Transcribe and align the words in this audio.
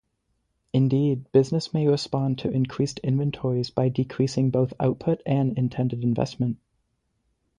Indeed, 0.73 1.31
business 1.31 1.75
may 1.75 1.87
respond 1.87 2.39
to 2.39 2.49
increased 2.49 2.97
inventories 3.03 3.69
by 3.69 3.89
decreasing 3.89 4.49
both 4.49 4.73
output 4.79 5.21
and 5.27 5.55
intended 5.55 6.01
investment. 6.03 6.57